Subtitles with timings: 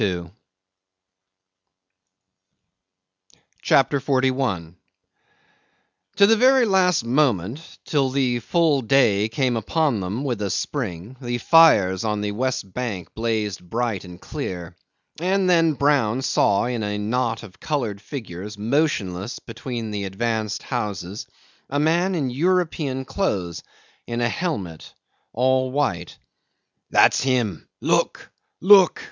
[3.61, 4.75] CHAPTER 41
[6.15, 11.17] 'To the very last moment, till the full day came upon them with a spring,
[11.21, 14.75] the fires on the west bank blazed bright and clear;
[15.19, 21.27] and then Brown saw in a knot of coloured figures motionless between the advanced houses
[21.69, 23.61] a man in European clothes,
[24.07, 24.95] in a helmet,
[25.31, 26.17] all white.
[26.89, 28.31] "That's him; look!
[28.61, 28.99] look!"